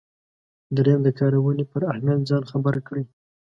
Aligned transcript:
دریم 0.75 0.99
د 1.03 1.09
کارونې 1.19 1.63
پر 1.71 1.81
اهمیت 1.91 2.21
ځان 2.29 2.43
خبر 2.51 2.75
کړئ. 2.87 3.03